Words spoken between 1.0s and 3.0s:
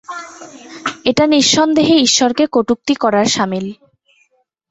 এটা নিঃসন্দেহে ঈশ্বরকে কটূক্তি